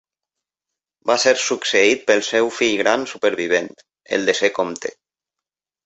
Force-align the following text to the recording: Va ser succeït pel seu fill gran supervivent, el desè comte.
Va 1.09 1.17
ser 1.23 1.33
succeït 1.43 2.03
pel 2.09 2.25
seu 2.29 2.51
fill 2.57 2.75
gran 2.83 3.07
supervivent, 3.15 3.73
el 4.19 4.29
desè 4.33 4.55
comte. 4.61 4.99